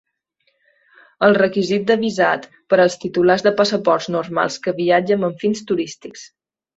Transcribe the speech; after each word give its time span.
Els 1.25 1.35
requisits 1.41 1.85
de 1.91 1.97
visat 2.03 2.47
per 2.73 2.79
als 2.85 2.97
titulars 3.03 3.45
de 3.49 3.51
passaports 3.59 4.07
normals 4.15 4.57
que 4.65 4.73
viatgen 4.81 5.29
amb 5.29 5.45
fins 5.45 5.63
turístics. 5.73 6.25